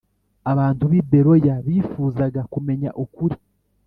Abantu 0.51 0.83
b 0.91 0.93
i 0.99 1.01
Beroya 1.09 1.55
bifuzaga 1.65 2.41
kumenya 2.53 2.89
ukuri. 3.03 3.35